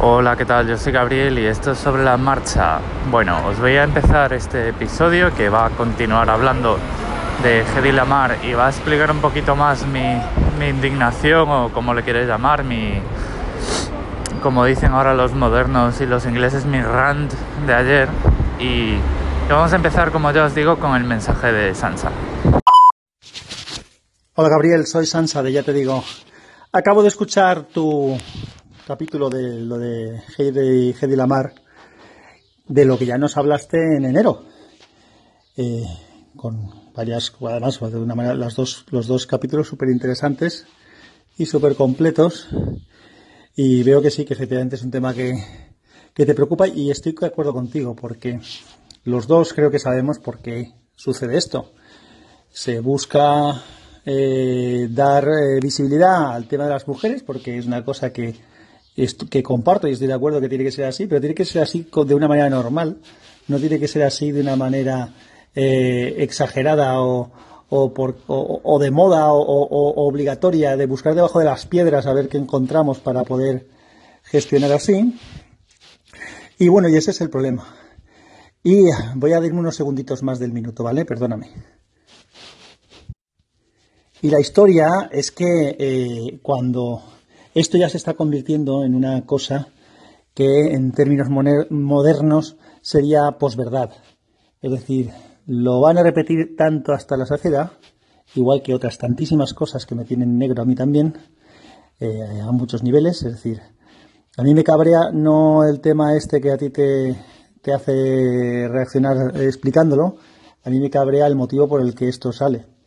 Hola, 0.00 0.36
¿qué 0.36 0.44
tal? 0.44 0.68
Yo 0.68 0.78
soy 0.78 0.92
Gabriel 0.92 1.40
y 1.40 1.46
esto 1.46 1.72
es 1.72 1.78
sobre 1.78 2.04
la 2.04 2.16
marcha. 2.16 2.78
Bueno, 3.10 3.44
os 3.48 3.58
voy 3.58 3.76
a 3.76 3.82
empezar 3.82 4.32
este 4.32 4.68
episodio 4.68 5.34
que 5.34 5.48
va 5.48 5.66
a 5.66 5.70
continuar 5.70 6.30
hablando 6.30 6.78
de 7.42 7.62
Hedy 7.62 7.90
Lamar 7.90 8.38
y 8.44 8.52
va 8.52 8.68
a 8.68 8.70
explicar 8.70 9.10
un 9.10 9.20
poquito 9.20 9.56
más 9.56 9.84
mi, 9.88 10.22
mi 10.56 10.68
indignación 10.68 11.50
o 11.50 11.72
como 11.72 11.94
le 11.94 12.04
quieres 12.04 12.28
llamar, 12.28 12.62
mi, 12.62 13.00
como 14.40 14.64
dicen 14.64 14.92
ahora 14.92 15.14
los 15.14 15.34
modernos 15.34 16.00
y 16.00 16.06
los 16.06 16.26
ingleses, 16.26 16.64
mi 16.64 16.80
rant 16.80 17.32
de 17.66 17.74
ayer. 17.74 18.08
Y, 18.60 18.98
vamos 19.48 19.72
a 19.72 19.76
empezar, 19.76 20.12
como 20.12 20.30
ya 20.30 20.44
os 20.44 20.54
digo, 20.54 20.78
con 20.78 20.94
el 20.94 21.02
mensaje 21.02 21.50
de 21.50 21.74
Sansa. 21.74 22.12
Hola 24.36 24.48
Gabriel, 24.48 24.86
soy 24.86 25.06
Sansa 25.06 25.42
de 25.42 25.50
Ya 25.50 25.64
Te 25.64 25.72
Digo. 25.72 26.04
Acabo 26.70 27.02
de 27.02 27.08
escuchar 27.08 27.64
tu 27.64 28.16
capítulo 28.88 29.28
de 29.28 29.60
lo 29.60 29.76
de 29.76 30.18
Heidi, 30.38 30.94
Heidi 30.98 31.14
Lamar, 31.14 31.52
de 32.66 32.86
lo 32.86 32.98
que 32.98 33.04
ya 33.04 33.18
nos 33.18 33.36
hablaste 33.36 33.76
en 33.76 34.06
enero. 34.06 34.44
Eh, 35.58 35.84
con 36.34 36.94
varias, 36.94 37.34
además, 37.38 37.78
de 37.80 37.98
una 37.98 38.14
manera, 38.14 38.34
las 38.34 38.56
dos, 38.56 38.86
los 38.90 39.06
dos 39.06 39.26
capítulos 39.26 39.68
súper 39.68 39.90
interesantes 39.90 40.64
y 41.36 41.44
súper 41.44 41.74
completos. 41.74 42.48
Y 43.54 43.82
veo 43.82 44.00
que 44.00 44.10
sí, 44.10 44.24
que 44.24 44.32
efectivamente 44.32 44.76
es 44.76 44.82
un 44.82 44.90
tema 44.90 45.12
que, 45.12 45.36
que 46.14 46.24
te 46.24 46.34
preocupa 46.34 46.66
y 46.66 46.90
estoy 46.90 47.12
de 47.12 47.26
acuerdo 47.26 47.52
contigo, 47.52 47.94
porque 47.94 48.40
los 49.04 49.26
dos 49.26 49.52
creo 49.52 49.70
que 49.70 49.78
sabemos 49.78 50.18
por 50.18 50.38
qué 50.38 50.72
sucede 50.96 51.36
esto. 51.36 51.74
Se 52.48 52.80
busca 52.80 53.62
eh, 54.06 54.88
dar 54.90 55.28
eh, 55.28 55.60
visibilidad 55.60 56.32
al 56.32 56.48
tema 56.48 56.64
de 56.64 56.70
las 56.70 56.88
mujeres, 56.88 57.22
porque 57.22 57.58
es 57.58 57.66
una 57.66 57.84
cosa 57.84 58.14
que, 58.14 58.48
que 59.30 59.42
comparto 59.42 59.88
y 59.88 59.92
estoy 59.92 60.08
de 60.08 60.14
acuerdo 60.14 60.40
que 60.40 60.48
tiene 60.48 60.64
que 60.64 60.72
ser 60.72 60.86
así, 60.86 61.06
pero 61.06 61.20
tiene 61.20 61.34
que 61.34 61.44
ser 61.44 61.62
así 61.62 61.88
de 62.06 62.14
una 62.14 62.28
manera 62.28 62.50
normal, 62.50 62.98
no 63.46 63.58
tiene 63.58 63.78
que 63.78 63.88
ser 63.88 64.02
así 64.02 64.32
de 64.32 64.40
una 64.40 64.56
manera 64.56 65.14
eh, 65.54 66.16
exagerada 66.18 67.00
o, 67.00 67.30
o, 67.68 67.92
por, 67.92 68.16
o, 68.26 68.78
de 68.78 68.90
moda 68.90 69.32
o, 69.32 70.06
obligatoria 70.06 70.76
de 70.76 70.86
buscar 70.86 71.14
debajo 71.14 71.38
de 71.38 71.44
las 71.44 71.66
piedras 71.66 72.06
a 72.06 72.12
ver 72.12 72.28
qué 72.28 72.38
encontramos 72.38 72.98
para 72.98 73.24
poder 73.24 73.68
gestionar 74.24 74.72
así. 74.72 75.18
Y 76.58 76.68
bueno, 76.68 76.88
y 76.88 76.96
ese 76.96 77.10
es 77.10 77.20
el 77.20 77.30
problema. 77.30 77.66
Y 78.62 78.84
voy 79.14 79.32
a 79.32 79.40
darme 79.40 79.60
unos 79.60 79.76
segunditos 79.76 80.22
más 80.22 80.38
del 80.38 80.52
minuto, 80.52 80.82
¿vale? 80.82 81.04
Perdóname. 81.04 81.52
Y 84.20 84.30
la 84.30 84.40
historia 84.40 85.08
es 85.12 85.30
que 85.30 85.76
eh, 85.78 86.40
cuando 86.42 87.02
esto 87.58 87.76
ya 87.76 87.88
se 87.88 87.96
está 87.96 88.14
convirtiendo 88.14 88.84
en 88.84 88.94
una 88.94 89.24
cosa 89.26 89.68
que 90.34 90.72
en 90.72 90.92
términos 90.92 91.28
modernos 91.28 92.56
sería 92.80 93.32
posverdad. 93.32 93.90
Es 94.62 94.70
decir, 94.70 95.10
lo 95.46 95.80
van 95.80 95.98
a 95.98 96.02
repetir 96.02 96.54
tanto 96.56 96.92
hasta 96.92 97.16
la 97.16 97.26
saciedad, 97.26 97.72
igual 98.34 98.62
que 98.62 98.74
otras 98.74 98.98
tantísimas 98.98 99.54
cosas 99.54 99.86
que 99.86 99.96
me 99.96 100.04
tienen 100.04 100.38
negro 100.38 100.62
a 100.62 100.64
mí 100.64 100.76
también, 100.76 101.14
eh, 101.98 102.40
a 102.40 102.52
muchos 102.52 102.84
niveles. 102.84 103.22
Es 103.24 103.32
decir, 103.32 103.60
a 104.36 104.42
mí 104.44 104.54
me 104.54 104.62
cabrea 104.62 105.10
no 105.12 105.64
el 105.64 105.80
tema 105.80 106.16
este 106.16 106.40
que 106.40 106.52
a 106.52 106.56
ti 106.56 106.70
te, 106.70 107.16
te 107.60 107.72
hace 107.72 108.68
reaccionar 108.68 109.40
explicándolo, 109.40 110.16
a 110.62 110.70
mí 110.70 110.78
me 110.78 110.90
cabrea 110.90 111.26
el 111.26 111.34
motivo 111.34 111.66
por 111.66 111.80
el 111.80 111.94
que 111.94 112.08
esto 112.08 112.32
sale 112.32 112.77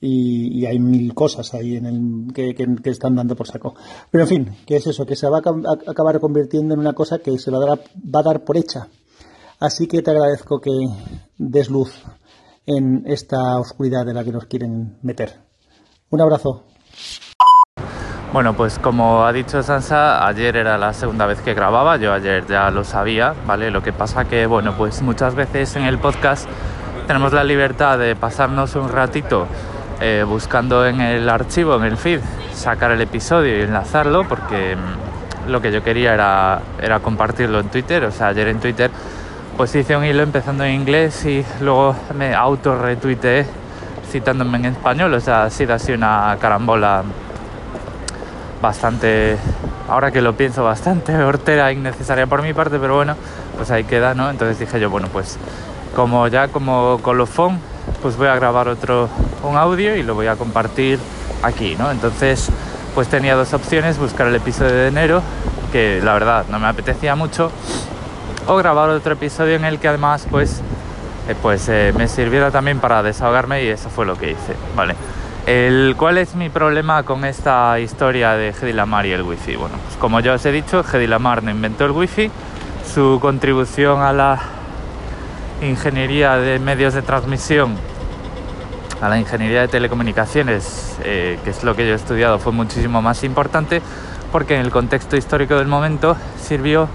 y, 0.00 0.66
hay 0.66 0.78
mil 0.78 1.14
cosas 1.14 1.54
ahí 1.54 1.76
en 1.76 1.86
el, 1.86 2.32
que, 2.34 2.54
que, 2.54 2.66
que, 2.82 2.90
están 2.90 3.16
dando 3.16 3.34
por 3.34 3.46
saco. 3.46 3.74
Pero 4.10 4.24
en 4.24 4.28
fin, 4.28 4.56
¿qué 4.66 4.76
es 4.76 4.86
eso? 4.86 5.06
Que 5.06 5.16
se 5.16 5.28
va 5.28 5.38
a, 5.38 5.90
acabar 5.90 6.20
convirtiendo 6.20 6.74
en 6.74 6.80
una 6.80 6.92
cosa 6.92 7.18
que 7.18 7.38
se 7.38 7.50
va 7.50 7.58
a, 7.58 7.66
dar, 7.66 7.78
va 7.78 8.20
a 8.20 8.22
dar 8.22 8.44
por 8.44 8.56
hecha. 8.56 8.88
Así 9.58 9.86
que 9.86 10.02
te 10.02 10.10
agradezco 10.10 10.60
que 10.60 10.70
des 11.38 11.70
luz 11.70 12.04
en 12.66 13.04
esta 13.06 13.58
oscuridad 13.58 14.04
de 14.04 14.12
la 14.12 14.22
que 14.22 14.32
nos 14.32 14.46
quieren 14.46 14.98
meter. 15.02 15.40
Un 16.10 16.20
abrazo. 16.20 16.64
Bueno, 18.32 18.54
pues 18.54 18.78
como 18.78 19.24
ha 19.24 19.32
dicho 19.32 19.62
Sansa, 19.62 20.26
ayer 20.26 20.56
era 20.56 20.76
la 20.76 20.92
segunda 20.92 21.24
vez 21.24 21.40
que 21.40 21.54
grababa, 21.54 21.96
yo 21.96 22.12
ayer 22.12 22.46
ya 22.46 22.70
lo 22.70 22.84
sabía, 22.84 23.34
¿vale? 23.46 23.70
Lo 23.70 23.82
que 23.82 23.92
pasa 23.92 24.26
que, 24.26 24.46
bueno, 24.46 24.76
pues 24.76 25.00
muchas 25.00 25.34
veces 25.34 25.74
en 25.76 25.84
el 25.84 25.98
podcast 25.98 26.46
tenemos 27.06 27.32
la 27.32 27.44
libertad 27.44 27.98
de 27.98 28.14
pasarnos 28.14 28.74
un 28.74 28.88
ratito 28.90 29.46
eh, 30.00 30.24
buscando 30.26 30.86
en 30.86 31.00
el 31.00 31.28
archivo, 31.28 31.76
en 31.76 31.84
el 31.84 31.96
feed, 31.96 32.20
sacar 32.52 32.90
el 32.90 33.00
episodio 33.00 33.58
y 33.58 33.62
enlazarlo, 33.62 34.28
porque 34.28 34.76
mm, 34.76 35.50
lo 35.50 35.60
que 35.60 35.72
yo 35.72 35.82
quería 35.82 36.14
era, 36.14 36.60
era 36.80 37.00
compartirlo 37.00 37.60
en 37.60 37.68
Twitter. 37.68 38.04
O 38.04 38.10
sea, 38.10 38.28
ayer 38.28 38.48
en 38.48 38.60
Twitter 38.60 38.90
pues 39.56 39.74
hice 39.74 39.96
un 39.96 40.04
hilo 40.04 40.22
empezando 40.22 40.64
en 40.64 40.74
inglés 40.74 41.24
y 41.24 41.42
luego 41.62 41.96
me 42.14 42.34
auto 42.34 42.78
retuiteé 42.78 43.46
citándome 44.10 44.58
en 44.58 44.66
español. 44.66 45.14
O 45.14 45.20
sea, 45.20 45.44
ha 45.44 45.50
sido 45.50 45.74
así 45.74 45.92
una 45.92 46.36
carambola 46.40 47.02
bastante, 48.60 49.38
ahora 49.88 50.10
que 50.10 50.20
lo 50.20 50.34
pienso, 50.34 50.62
bastante 50.62 51.14
hortera, 51.22 51.72
innecesaria 51.72 52.26
por 52.26 52.42
mi 52.42 52.52
parte, 52.52 52.78
pero 52.78 52.96
bueno, 52.96 53.16
pues 53.56 53.70
ahí 53.70 53.84
queda, 53.84 54.14
¿no? 54.14 54.28
Entonces 54.28 54.58
dije 54.58 54.78
yo, 54.78 54.90
bueno, 54.90 55.08
pues 55.12 55.38
como 55.94 56.28
ya 56.28 56.48
como 56.48 56.98
colofón 57.02 57.58
pues 58.06 58.16
voy 58.16 58.28
a 58.28 58.36
grabar 58.36 58.68
otro 58.68 59.08
un 59.42 59.56
audio 59.56 59.96
y 59.96 60.04
lo 60.04 60.14
voy 60.14 60.28
a 60.28 60.36
compartir 60.36 61.00
aquí, 61.42 61.74
¿no? 61.76 61.90
Entonces, 61.90 62.48
pues 62.94 63.08
tenía 63.08 63.34
dos 63.34 63.52
opciones, 63.52 63.98
buscar 63.98 64.28
el 64.28 64.36
episodio 64.36 64.76
de 64.76 64.86
enero, 64.86 65.22
que 65.72 66.00
la 66.00 66.12
verdad 66.12 66.44
no 66.48 66.60
me 66.60 66.68
apetecía 66.68 67.16
mucho, 67.16 67.50
o 68.46 68.54
grabar 68.54 68.90
otro 68.90 69.14
episodio 69.14 69.56
en 69.56 69.64
el 69.64 69.80
que 69.80 69.88
además 69.88 70.24
pues, 70.30 70.60
eh, 71.28 71.34
pues 71.42 71.68
eh, 71.68 71.92
me 71.96 72.06
sirviera 72.06 72.52
también 72.52 72.78
para 72.78 73.02
desahogarme 73.02 73.64
y 73.64 73.70
eso 73.70 73.90
fue 73.90 74.06
lo 74.06 74.16
que 74.16 74.30
hice, 74.30 74.54
¿vale? 74.76 74.94
El, 75.44 75.96
¿Cuál 75.98 76.18
es 76.18 76.36
mi 76.36 76.48
problema 76.48 77.02
con 77.02 77.24
esta 77.24 77.80
historia 77.80 78.34
de 78.34 78.50
Hedy 78.50 78.72
Lamar 78.72 79.06
y 79.06 79.10
el 79.10 79.22
wifi? 79.22 79.56
Bueno, 79.56 79.74
pues 79.84 79.96
como 79.96 80.20
ya 80.20 80.34
os 80.34 80.46
he 80.46 80.52
dicho, 80.52 80.84
Hedy 80.84 81.08
Lamar 81.08 81.42
no 81.42 81.50
inventó 81.50 81.86
el 81.86 81.90
wifi, 81.90 82.30
su 82.94 83.18
contribución 83.20 84.00
a 84.02 84.12
la 84.12 84.38
ingeniería 85.60 86.36
de 86.36 86.60
medios 86.60 86.94
de 86.94 87.02
transmisión 87.02 87.76
a 89.00 89.08
la 89.08 89.18
ingeniería 89.18 89.60
de 89.60 89.68
telecomunicaciones, 89.68 90.96
eh, 91.04 91.38
que 91.44 91.50
es 91.50 91.64
lo 91.64 91.74
que 91.76 91.86
yo 91.86 91.92
he 91.92 91.96
estudiado, 91.96 92.38
fue 92.38 92.52
muchísimo 92.52 93.02
más 93.02 93.24
importante 93.24 93.82
porque 94.32 94.54
en 94.54 94.60
el 94.60 94.70
contexto 94.70 95.16
histórico 95.16 95.56
del 95.56 95.68
momento 95.68 96.16
sirvió 96.40 96.88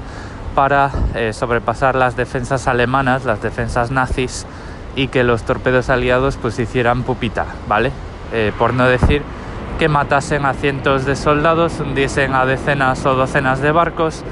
para 0.56 0.92
eh, 1.16 1.34
sobrepasar 1.34 1.96
las 1.96 2.16
defensas 2.16 2.68
alemanas, 2.68 3.26
las 3.26 3.42
defensas 3.42 3.92
nazis 3.92 4.46
y 4.96 5.08
que 5.08 5.24
los 5.24 5.44
torpedos 5.44 5.90
aliados 5.90 6.38
pues 6.38 6.60
hicieran 6.60 7.04
pupita, 7.04 7.46
¿vale? 7.68 7.92
Eh, 8.34 8.52
por 8.58 8.74
no 8.74 8.86
decir 8.86 9.24
que 9.80 9.88
matasen 9.88 10.46
a 10.46 10.54
cientos 10.54 11.06
de 11.06 11.16
soldados, 11.16 11.80
hundiesen 11.80 12.36
a 12.36 12.46
decenas 12.46 13.06
o 13.06 13.16
docenas 13.16 13.62
de 13.62 13.72
barcos, 13.72 14.24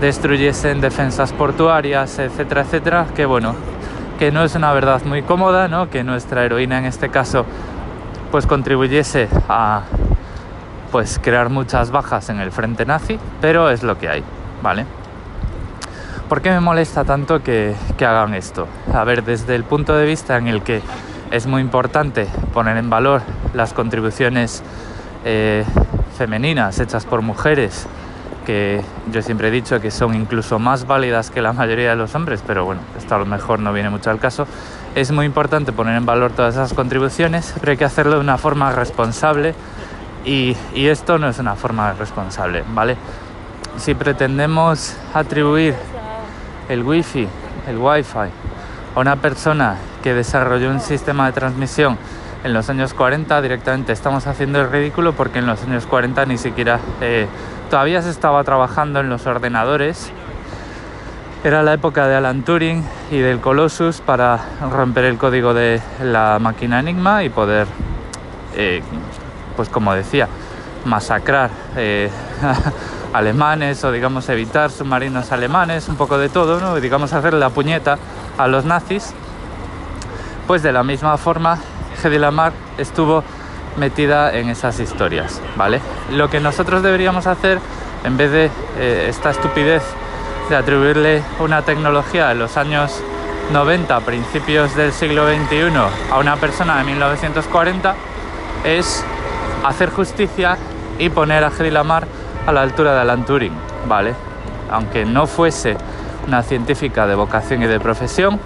destruyesen 0.00 0.80
defensas 0.80 1.32
portuarias, 1.32 2.18
etcétera, 2.18 2.62
etcétera, 2.62 3.06
que 3.14 3.26
bueno, 3.26 3.54
que 4.18 4.32
no 4.32 4.44
es 4.44 4.54
una 4.54 4.72
verdad 4.72 5.02
muy 5.04 5.22
cómoda, 5.22 5.68
¿no? 5.68 5.90
que 5.90 6.04
nuestra 6.04 6.44
heroína 6.44 6.78
en 6.78 6.84
este 6.84 7.08
caso 7.08 7.44
pues 8.30 8.46
contribuyese 8.46 9.28
a 9.48 9.82
pues 10.90 11.20
crear 11.22 11.50
muchas 11.50 11.90
bajas 11.90 12.28
en 12.30 12.40
el 12.40 12.52
frente 12.52 12.86
nazi, 12.86 13.18
pero 13.40 13.70
es 13.70 13.82
lo 13.82 13.98
que 13.98 14.08
hay, 14.08 14.22
¿vale? 14.62 14.86
¿Por 16.28 16.40
qué 16.40 16.50
me 16.50 16.60
molesta 16.60 17.04
tanto 17.04 17.42
que, 17.42 17.74
que 17.98 18.06
hagan 18.06 18.34
esto? 18.34 18.66
A 18.92 19.04
ver, 19.04 19.24
desde 19.24 19.54
el 19.54 19.64
punto 19.64 19.96
de 19.96 20.06
vista 20.06 20.36
en 20.36 20.48
el 20.48 20.62
que 20.62 20.82
es 21.30 21.46
muy 21.46 21.60
importante 21.60 22.26
poner 22.52 22.76
en 22.76 22.90
valor 22.90 23.22
las 23.54 23.72
contribuciones 23.72 24.62
eh, 25.24 25.64
femeninas 26.16 26.78
hechas 26.78 27.04
por 27.06 27.22
mujeres, 27.22 27.86
que 28.44 28.82
yo 29.10 29.22
siempre 29.22 29.48
he 29.48 29.50
dicho 29.50 29.80
que 29.80 29.90
son 29.90 30.14
incluso 30.14 30.58
más 30.58 30.86
válidas 30.86 31.30
que 31.30 31.42
la 31.42 31.52
mayoría 31.52 31.90
de 31.90 31.96
los 31.96 32.14
hombres, 32.14 32.42
pero 32.46 32.64
bueno, 32.64 32.80
esto 32.96 33.14
a 33.14 33.18
lo 33.18 33.26
mejor 33.26 33.58
no 33.58 33.72
viene 33.72 33.90
mucho 33.90 34.10
al 34.10 34.18
caso. 34.18 34.46
Es 34.94 35.10
muy 35.10 35.26
importante 35.26 35.72
poner 35.72 35.96
en 35.96 36.06
valor 36.06 36.32
todas 36.32 36.54
esas 36.54 36.74
contribuciones, 36.74 37.54
pero 37.58 37.72
hay 37.72 37.76
que 37.76 37.84
hacerlo 37.84 38.14
de 38.14 38.20
una 38.20 38.38
forma 38.38 38.72
responsable 38.72 39.54
y, 40.24 40.56
y 40.74 40.86
esto 40.86 41.18
no 41.18 41.28
es 41.28 41.38
una 41.38 41.56
forma 41.56 41.92
responsable, 41.92 42.64
¿vale? 42.74 42.96
Si 43.76 43.94
pretendemos 43.94 44.96
atribuir 45.12 45.74
el 46.68 46.82
wifi, 46.82 47.26
el 47.68 47.78
wifi, 47.78 48.30
a 48.94 49.00
una 49.00 49.16
persona 49.16 49.76
que 50.02 50.14
desarrolló 50.14 50.70
un 50.70 50.80
sistema 50.80 51.26
de 51.26 51.32
transmisión 51.32 51.98
en 52.44 52.52
los 52.52 52.68
años 52.68 52.92
40 52.92 53.40
directamente 53.40 53.92
estamos 53.92 54.26
haciendo 54.26 54.60
el 54.60 54.70
ridículo 54.70 55.14
porque 55.14 55.38
en 55.38 55.46
los 55.46 55.62
años 55.62 55.86
40 55.86 56.26
ni 56.26 56.36
siquiera 56.36 56.78
eh, 57.00 57.26
todavía 57.70 58.02
se 58.02 58.10
estaba 58.10 58.42
trabajando 58.44 59.00
en 59.00 59.08
los 59.08 59.26
ordenadores. 59.26 60.12
Era 61.42 61.62
la 61.62 61.74
época 61.74 62.06
de 62.06 62.16
Alan 62.16 62.42
Turing 62.42 62.84
y 63.10 63.18
del 63.18 63.40
Colossus 63.40 64.00
para 64.00 64.40
romper 64.70 65.04
el 65.04 65.18
código 65.18 65.52
de 65.52 65.80
la 66.02 66.38
máquina 66.40 66.80
Enigma 66.80 67.22
y 67.22 67.28
poder, 67.28 67.66
eh, 68.56 68.82
pues 69.56 69.68
como 69.68 69.92
decía, 69.94 70.28
masacrar 70.84 71.50
eh, 71.76 72.10
alemanes 73.12 73.84
o 73.84 73.92
digamos 73.92 74.28
evitar 74.28 74.70
submarinos 74.70 75.32
alemanes, 75.32 75.88
un 75.88 75.96
poco 75.96 76.18
de 76.18 76.28
todo, 76.28 76.60
¿no? 76.60 76.76
digamos 76.76 77.12
hacer 77.12 77.34
la 77.34 77.50
puñeta 77.50 77.98
a 78.38 78.48
los 78.48 78.64
nazis, 78.64 79.12
pues 80.46 80.62
de 80.62 80.72
la 80.72 80.82
misma 80.82 81.16
forma 81.16 81.58
Hedy 82.02 82.18
Lamar 82.18 82.52
estuvo 82.78 83.22
metida 83.76 84.34
en 84.34 84.48
esas 84.48 84.80
historias, 84.80 85.40
¿vale? 85.56 85.80
Lo 86.10 86.30
que 86.30 86.40
nosotros 86.40 86.82
deberíamos 86.82 87.26
hacer, 87.26 87.58
en 88.04 88.16
vez 88.16 88.30
de 88.30 88.50
eh, 88.78 89.06
esta 89.08 89.30
estupidez 89.30 89.82
de 90.48 90.56
atribuirle 90.56 91.22
una 91.40 91.62
tecnología 91.62 92.28
de 92.28 92.34
los 92.34 92.56
años 92.56 93.02
90, 93.52 94.00
principios 94.00 94.74
del 94.74 94.92
siglo 94.92 95.26
XXI, 95.26 95.72
a 96.10 96.18
una 96.18 96.36
persona 96.36 96.78
de 96.78 96.84
1940, 96.84 97.94
es 98.64 99.04
hacer 99.64 99.90
justicia 99.90 100.56
y 100.98 101.08
poner 101.08 101.44
a 101.44 101.48
Hedy 101.48 101.70
Lamar 101.70 102.06
a 102.46 102.52
la 102.52 102.62
altura 102.62 102.94
de 102.94 103.00
Alan 103.00 103.24
Turing, 103.24 103.52
¿vale? 103.88 104.14
Aunque 104.70 105.04
no 105.04 105.26
fuese 105.26 105.76
una 106.26 106.42
científica 106.42 107.06
de 107.06 107.14
vocación 107.14 107.62
y 107.62 107.66
de 107.66 107.80
profesión, 107.80 108.40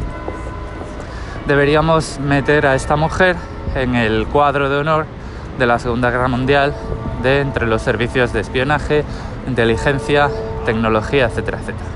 deberíamos 1.47 2.19
meter 2.21 2.67
a 2.67 2.75
esta 2.75 2.97
mujer 2.97 3.37
en 3.75 3.95
el 3.95 4.27
cuadro 4.27 4.69
de 4.69 4.79
honor 4.79 5.18
de 5.59 5.67
la 5.67 5.79
Segunda 5.79 6.11
Guerra 6.11 6.29
Mundial 6.29 6.75
de 7.23 7.41
entre 7.41 7.67
los 7.67 7.83
servicios 7.83 8.33
de 8.33 8.41
espionaje, 8.41 9.05
inteligencia, 9.47 10.31
tecnología, 10.65 11.27
etcétera, 11.27 11.59
etcétera. 11.59 11.91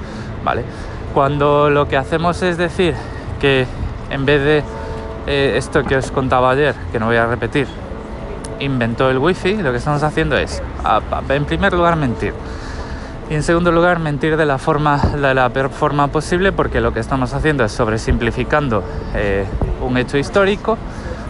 ¿Vale? 0.45 0.65
Cuando 1.15 1.71
lo 1.71 1.89
que 1.89 1.97
hacemos 1.97 2.43
es 2.43 2.57
decir 2.57 2.95
que 3.41 3.67
en 4.11 4.25
vez 4.25 4.43
de 4.43 4.65
eh, 5.27 5.55
esto 5.57 5.85
que 5.85 5.97
os 5.97 6.11
contaba 6.11 6.51
ayer, 6.51 6.75
que 6.91 6.99
no 6.99 7.07
voy 7.07 7.17
a 7.17 7.27
repetir, 7.27 7.67
inventó 8.61 9.11
el 9.11 9.19
wifi, 9.19 9.57
lo 9.57 9.71
que 9.73 9.79
estamos 9.79 10.03
haciendo 10.03 10.37
es, 10.37 10.63
en 11.29 11.45
primer 11.45 11.73
lugar, 11.73 11.97
mentir. 11.97 12.35
Y 13.31 13.35
en 13.35 13.43
segundo 13.43 13.73
lugar, 13.73 13.99
mentir 13.99 14.37
de 14.37 14.47
la 14.47 14.59
forma, 14.59 14.99
de 14.99 15.35
la 15.35 15.49
peor 15.51 15.71
forma 15.71 16.09
posible, 16.09 16.53
porque 16.53 16.81
lo 16.81 16.93
que 16.93 17.01
estamos 17.01 17.33
haciendo 17.33 17.65
es 17.65 17.73
sobresimplificando 17.73 18.83
eh, 19.15 19.47
un 19.81 19.97
hecho 19.97 20.19
histórico, 20.19 20.77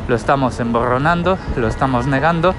lo 0.08 0.16
estamos 0.16 0.58
emborronando, 0.60 1.38
lo 1.56 1.68
estamos 1.68 2.06
negando, 2.06 2.54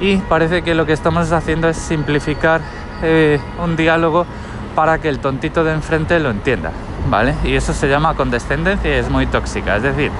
y 0.00 0.16
parece 0.16 0.62
que 0.62 0.74
lo 0.74 0.86
que 0.86 0.92
estamos 0.92 1.32
haciendo 1.32 1.68
es 1.68 1.76
simplificar 1.76 2.60
eh, 3.02 3.40
un 3.62 3.76
diálogo 3.76 4.26
para 4.74 4.98
que 4.98 5.08
el 5.08 5.18
tontito 5.18 5.64
de 5.64 5.72
enfrente 5.72 6.18
lo 6.18 6.30
entienda, 6.30 6.72
¿vale? 7.08 7.34
Y 7.44 7.54
eso 7.54 7.72
se 7.72 7.88
llama 7.88 8.14
condescendencia 8.14 8.90
y 8.90 8.98
es 8.98 9.08
muy 9.08 9.26
tóxica. 9.26 9.76
Es 9.76 9.82
decir, 9.82 10.10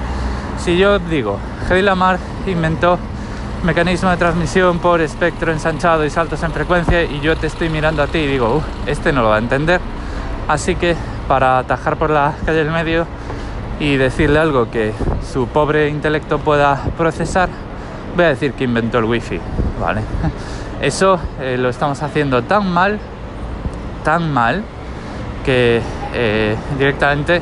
si 0.57 0.77
yo 0.77 0.99
digo, 0.99 1.39
Hedy 1.69 1.81
Lamar 1.81 2.17
inventó 2.47 2.97
mecanismo 3.63 4.09
de 4.11 4.17
transmisión 4.17 4.79
por 4.79 5.01
espectro 5.01 5.51
ensanchado 5.51 6.05
y 6.05 6.09
saltos 6.09 6.43
en 6.43 6.51
frecuencia 6.51 7.03
y 7.03 7.19
yo 7.19 7.35
te 7.35 7.47
estoy 7.47 7.69
mirando 7.69 8.03
a 8.03 8.07
ti 8.07 8.19
y 8.19 8.27
digo, 8.27 8.61
este 8.85 9.11
no 9.11 9.23
lo 9.23 9.29
va 9.29 9.35
a 9.35 9.39
entender. 9.39 9.81
Así 10.47 10.75
que 10.75 10.95
para 11.27 11.57
atajar 11.57 11.97
por 11.97 12.11
la 12.11 12.33
calle 12.45 12.59
del 12.59 12.71
medio 12.71 13.07
y 13.79 13.97
decirle 13.97 14.39
algo 14.39 14.69
que 14.71 14.93
su 15.31 15.47
pobre 15.47 15.89
intelecto 15.89 16.39
pueda 16.39 16.81
procesar, 16.97 17.49
voy 18.15 18.25
a 18.25 18.29
decir 18.29 18.53
que 18.53 18.63
inventó 18.63 18.99
el 18.99 19.05
wifi, 19.05 19.39
¿vale? 19.79 20.01
Eso 20.81 21.19
eh, 21.39 21.57
lo 21.57 21.69
estamos 21.69 22.01
haciendo 22.03 22.43
tan 22.43 22.69
mal, 22.71 22.99
tan 24.03 24.31
mal, 24.31 24.63
que 25.43 25.81
eh, 26.13 26.55
directamente 26.77 27.41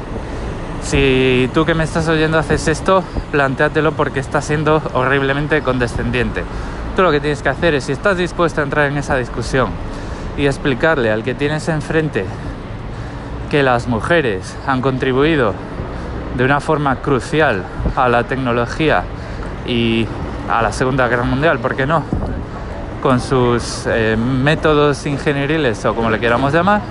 si 0.83 1.49
tú 1.53 1.65
que 1.65 1.73
me 1.73 1.85
estás 1.85 2.07
oyendo 2.09 2.37
haces 2.37 2.67
esto, 2.67 3.03
plantéatelo 3.31 3.93
porque 3.93 4.19
estás 4.19 4.45
siendo 4.45 4.81
horriblemente 4.93 5.61
condescendiente. 5.61 6.43
Tú 6.95 7.01
lo 7.01 7.11
que 7.11 7.19
tienes 7.19 7.41
que 7.41 7.49
hacer 7.49 7.73
es, 7.73 7.85
si 7.85 7.93
estás 7.93 8.17
dispuesto 8.17 8.61
a 8.61 8.65
entrar 8.65 8.91
en 8.91 8.97
esa 8.97 9.15
discusión 9.15 9.69
y 10.37 10.45
explicarle 10.45 11.11
al 11.11 11.23
que 11.23 11.33
tienes 11.33 11.69
enfrente 11.69 12.25
que 13.49 13.63
las 13.63 13.87
mujeres 13.87 14.55
han 14.67 14.81
contribuido 14.81 15.53
de 16.35 16.43
una 16.43 16.59
forma 16.59 16.97
crucial 16.97 17.63
a 17.95 18.09
la 18.09 18.23
tecnología 18.23 19.03
y 19.65 20.07
a 20.49 20.61
la 20.61 20.71
Segunda 20.71 21.07
Guerra 21.07 21.23
Mundial, 21.23 21.59
¿por 21.59 21.75
qué 21.75 21.85
no? 21.85 22.03
Con 23.01 23.19
sus 23.19 23.85
eh, 23.87 24.17
métodos 24.17 25.05
ingenieriles 25.05 25.83
o 25.85 25.93
como 25.93 26.09
le 26.09 26.19
queramos 26.19 26.53
llamar, 26.53 26.81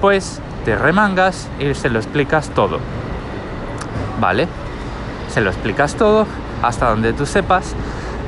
pues 0.00 0.40
te 0.64 0.76
remangas 0.76 1.48
y 1.58 1.74
se 1.74 1.90
lo 1.90 1.98
explicas 1.98 2.50
todo. 2.50 2.78
¿vale? 4.20 4.48
Se 5.28 5.40
lo 5.40 5.50
explicas 5.50 5.94
todo 5.94 6.26
hasta 6.62 6.88
donde 6.88 7.12
tú 7.12 7.26
sepas 7.26 7.74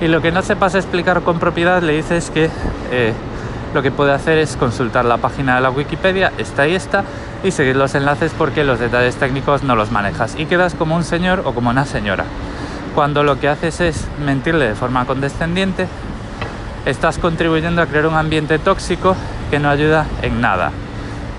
y 0.01 0.09
lo 0.09 0.21
que 0.21 0.33
no 0.33 0.43
sepas 0.43 0.75
explicar 0.75 1.23
con 1.23 1.39
propiedad 1.39 1.83
le 1.83 1.95
dices 1.95 2.31
que 2.31 2.51
eh, 2.91 3.13
lo 3.77 3.83
que 3.83 3.91
puede 3.91 4.13
hacer 4.13 4.39
es 4.39 4.57
consultar 4.57 5.05
la 5.05 5.19
página 5.19 5.57
de 5.57 5.61
la 5.61 5.69
Wikipedia, 5.69 6.33
está 6.39 6.63
ahí 6.63 6.75
está, 6.75 7.05
y 7.45 7.51
seguir 7.51 7.77
los 7.77 7.95
enlaces 7.95 8.33
porque 8.37 8.65
los 8.65 8.79
detalles 8.81 9.17
técnicos 9.17 9.65
no 9.65 9.77
los 9.77 9.91
manejas 9.93 10.35
y 10.39 10.47
quedas 10.47 10.75
como 10.75 10.97
un 10.97 11.05
señor 11.05 11.43
o 11.45 11.53
como 11.53 11.69
una 11.69 11.85
señora. 11.85 12.25
Cuando 12.95 13.23
lo 13.23 13.39
que 13.39 13.51
haces 13.51 13.83
es 13.83 14.07
mentirle 14.25 14.69
de 14.69 14.75
forma 14.75 15.05
condescendiente, 15.05 15.89
estás 16.87 17.19
contribuyendo 17.19 17.83
a 17.83 17.87
crear 17.87 18.07
un 18.07 18.15
ambiente 18.15 18.59
tóxico 18.59 19.15
que 19.51 19.59
no 19.59 19.69
ayuda 19.69 20.07
en 20.23 20.41
nada, 20.41 20.71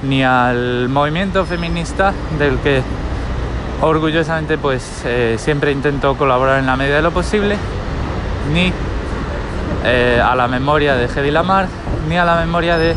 ni 0.04 0.24
al 0.24 0.89
movimiento 0.89 1.44
feminista 1.44 2.13
del 2.38 2.60
que 2.60 2.84
orgullosamente 3.81 4.60
pues 4.60 5.01
eh, 5.06 5.38
siempre 5.39 5.72
intento 5.72 6.16
colaborar 6.16 6.60
en 6.60 6.68
la 6.68 6.75
medida 6.75 6.98
de 6.98 7.01
lo 7.01 7.10
posible, 7.10 7.57
ni 8.54 8.72
eh, 9.89 10.22
a 10.22 10.36
la 10.36 10.50
memoria 10.50 10.95
de 10.95 11.06
Hedy 11.06 11.31
Lamar, 11.31 11.68
ni 12.10 12.18
a 12.18 12.25
la 12.25 12.36
memoria 12.36 12.78
de 12.78 12.94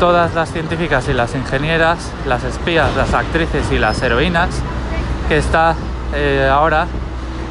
todas 0.00 0.34
las 0.34 0.50
científicas 0.50 1.06
y 1.08 1.12
las 1.12 1.34
ingenieras, 1.34 2.10
las 2.26 2.44
espías, 2.44 2.96
las 2.96 3.12
actrices 3.12 3.70
y 3.70 3.78
las 3.78 4.00
heroínas 4.00 4.48
que 5.28 5.36
está 5.36 5.74
eh, 6.14 6.48
ahora 6.50 6.86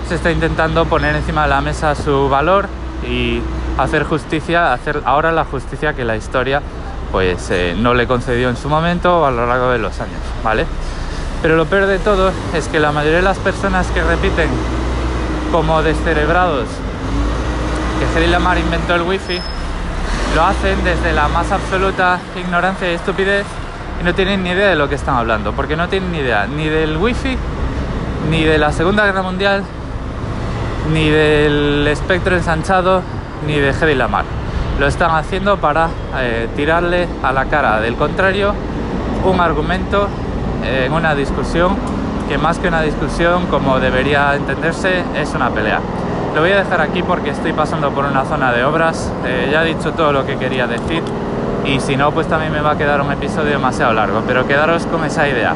se 0.10 0.16
está 0.16 0.32
intentando 0.32 0.86
poner 0.86 1.16
encima 1.16 1.44
de 1.44 1.50
la 1.50 1.62
mesa 1.62 1.94
su 1.94 2.30
valor 2.30 2.68
y 3.08 3.42
hacer 3.78 4.06
justicia, 4.06 4.74
hacer 4.74 5.04
ahora 5.06 5.32
la 5.32 5.46
justicia 5.46 5.94
que 5.94 6.04
la 6.04 6.16
historia 6.16 6.64
pues 7.12 7.52
no 7.78 7.94
le 7.94 8.08
concedió 8.08 8.50
en 8.50 8.58
su 8.58 8.70
momento 8.70 9.24
a 9.24 9.30
lo 9.30 9.46
largo 9.46 9.70
de 9.70 9.78
los 9.78 10.00
años, 10.00 10.20
¿vale? 10.44 10.66
Pero 11.44 11.58
lo 11.58 11.66
peor 11.66 11.86
de 11.86 12.00
todo 12.00 12.32
es 12.56 12.68
que 12.70 12.80
la 12.80 12.92
mayoría 12.92 13.18
de 13.18 13.24
las 13.24 13.38
personas 13.38 13.86
que 13.92 14.02
repiten 14.02 14.50
como 15.52 15.84
descerebrados 15.84 16.66
que 18.04 18.20
Hedy 18.20 18.32
Lamar 18.32 18.58
inventó 18.58 18.96
el 18.96 19.04
wifi, 19.04 19.40
lo 20.36 20.44
hacen 20.44 20.84
desde 20.84 21.14
la 21.14 21.28
más 21.28 21.52
absoluta 21.52 22.20
ignorancia 22.36 22.92
y 22.92 22.96
estupidez 22.96 23.46
y 24.02 24.04
no 24.04 24.14
tienen 24.14 24.44
ni 24.44 24.50
idea 24.50 24.70
de 24.70 24.76
lo 24.76 24.90
que 24.90 24.96
están 24.96 25.16
hablando, 25.16 25.54
porque 25.54 25.76
no 25.76 25.88
tienen 25.88 26.12
ni 26.12 26.18
idea 26.20 26.46
ni 26.48 26.68
del 26.68 26.98
wifi, 26.98 27.38
ni 28.30 28.44
de 28.44 28.58
la 28.58 28.72
Segunda 28.72 29.06
Guerra 29.06 29.22
Mundial, 29.22 29.64
ni 30.92 31.10
del 31.10 31.88
espectro 31.88 32.36
ensanchado, 32.36 33.02
ni 33.48 33.60
de 33.60 33.70
Hedy 33.70 33.96
Lamar. 33.96 34.26
Lo 34.80 34.88
están 34.88 35.12
haciendo 35.12 35.58
para 35.58 35.90
eh, 36.18 36.50
tirarle 36.56 37.08
a 37.22 37.32
la 37.32 37.46
cara 37.46 37.80
del 37.80 37.96
contrario 37.96 38.54
un 39.24 39.40
argumento 39.40 40.10
en 40.64 40.92
una 40.92 41.14
discusión 41.16 41.76
que 42.28 42.38
más 42.38 42.58
que 42.58 42.68
una 42.68 42.82
discusión, 42.82 43.48
como 43.48 43.80
debería 43.80 44.36
entenderse, 44.36 45.04
es 45.16 45.34
una 45.34 45.50
pelea. 45.50 45.80
Lo 46.34 46.42
voy 46.42 46.52
a 46.52 46.64
dejar 46.64 46.82
aquí 46.82 47.04
porque 47.04 47.30
estoy 47.30 47.54
pasando 47.54 47.92
por 47.92 48.06
una 48.06 48.26
zona 48.26 48.52
de 48.52 48.66
obras, 48.66 49.12
eh, 49.24 49.50
ya 49.52 49.64
he 49.64 49.68
dicho 49.68 49.92
todo 49.92 50.12
lo 50.12 50.26
que 50.26 50.38
quería 50.38 50.66
decir. 50.66 51.04
Y 51.64 51.80
si 51.80 51.96
no, 51.96 52.12
pues 52.12 52.28
también 52.28 52.52
me 52.52 52.60
va 52.60 52.72
a 52.72 52.78
quedar 52.78 53.02
un 53.02 53.12
episodio 53.12 53.52
demasiado 53.52 53.94
largo, 53.94 54.24
pero 54.26 54.48
quedaros 54.48 54.88
con 54.88 55.06
esa 55.06 55.28
idea. 55.30 55.54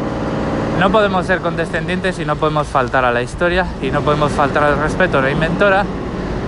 No 0.79 0.91
podemos 0.91 1.25
ser 1.25 1.39
condescendientes 1.39 2.19
y 2.19 2.25
no 2.25 2.35
podemos 2.35 2.67
faltar 2.67 3.05
a 3.05 3.11
la 3.11 3.23
historia 3.23 3.65
y 3.81 3.89
no 3.89 4.01
podemos 4.01 4.31
faltar 4.31 4.63
al 4.63 4.77
respeto 4.77 5.17
a 5.17 5.21
la 5.21 5.31
inventora 5.31 5.83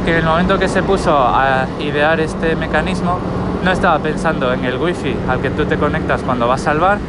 que 0.06 0.12
en 0.12 0.18
el 0.18 0.26
momento 0.26 0.60
que 0.60 0.68
se 0.68 0.84
puso 0.84 1.18
a 1.18 1.66
idear 1.80 2.20
este 2.20 2.56
mecanismo 2.56 3.18
no 3.64 3.72
estaba 3.72 3.98
pensando 3.98 4.54
en 4.54 4.64
el 4.64 4.78
wifi 4.78 5.16
al 5.28 5.42
que 5.42 5.50
tú 5.50 5.66
te 5.66 5.78
conectas 5.78 6.22
cuando 6.22 6.48
vas 6.48 6.62
a 6.62 6.66
salvar, 6.66 7.00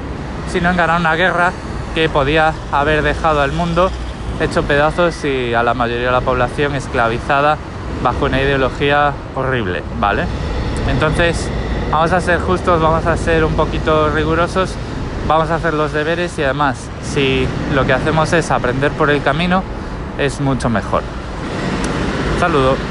sino 0.49 0.71
en 0.71 0.77
ganar 0.79 0.99
una 0.99 1.15
guerra 1.17 1.53
que 1.95 2.09
podía 2.09 2.55
haber 2.73 3.03
dejado 3.03 3.43
al 3.43 3.53
mundo 3.53 3.91
hecho 4.41 4.63
pedazos 4.63 5.25
y 5.25 5.55
a 5.55 5.63
la 5.63 5.75
mayoría 5.75 6.07
de 6.07 6.13
la 6.13 6.21
población 6.23 6.75
esclavizada 6.75 7.59
bajo 8.03 8.25
una 8.25 8.41
ideología 8.41 9.13
horrible, 9.35 9.83
¿vale? 9.99 10.25
Entonces, 10.89 11.49
vamos 11.91 12.13
a 12.13 12.21
ser 12.21 12.41
justos, 12.41 12.81
vamos 12.81 13.07
a 13.07 13.17
ser 13.17 13.45
un 13.45 13.55
poquito 13.55 14.09
rigurosos, 14.11 14.75
vamos 15.29 15.51
a 15.51 15.57
hacer 15.57 15.75
los 15.75 15.93
deberes 15.93 16.39
y 16.39 16.43
además, 16.43 16.89
si 17.03 17.47
lo 17.75 17.85
que 17.87 17.93
hacemos 17.93 18.33
es 18.33 18.51
aprender 18.51 18.91
por 18.93 19.11
el 19.11 19.23
camino, 19.23 19.63
es 20.19 20.41
mucho 20.41 20.69
mejor. 20.69 21.03
Saludo. 22.39 22.90